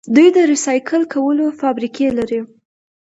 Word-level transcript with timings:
دوی 0.15 0.27
د 0.35 0.37
ریسایکل 0.51 1.01
کولو 1.13 1.45
فابریکې 1.59 2.07
لري. 2.17 2.39